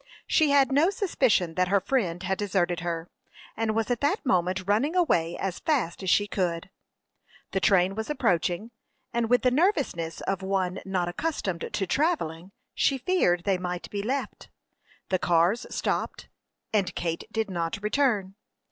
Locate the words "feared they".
12.97-13.59